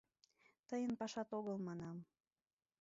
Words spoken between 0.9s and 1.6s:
пашат огыл,